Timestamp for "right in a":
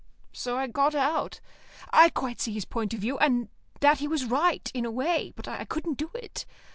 4.25-4.89